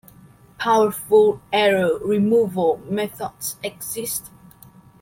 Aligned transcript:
Powerful 0.57 1.39
error 1.53 1.99
removal 2.01 2.77
methods 2.91 3.57
exist. 3.63 4.31